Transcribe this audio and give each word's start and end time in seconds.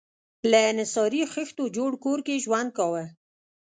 له 0.51 0.59
انحصاري 0.71 1.21
خښتو 1.33 1.63
جوړ 1.77 1.91
کور 2.03 2.19
کې 2.25 2.41
ژوند 2.43 2.69
کاوه. 2.77 3.03